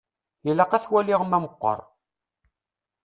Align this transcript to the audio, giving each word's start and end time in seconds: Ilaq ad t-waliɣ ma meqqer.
Ilaq 0.49 0.71
ad 0.73 0.81
t-waliɣ 0.83 1.21
ma 1.25 1.37
meqqer. 1.43 1.79